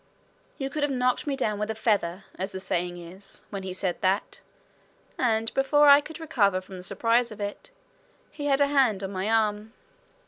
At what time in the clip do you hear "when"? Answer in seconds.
3.51-3.61